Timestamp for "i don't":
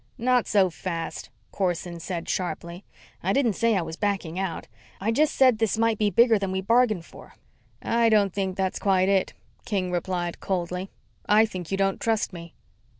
7.83-8.33